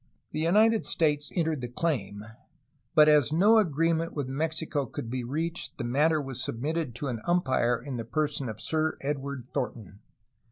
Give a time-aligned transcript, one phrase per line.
[0.31, 2.25] The United States entered the claim,
[2.95, 7.21] but as no agreement with Mexico could be reached the matter was submitted to an
[7.27, 9.99] umpire in the person of Sir Edward Thornton.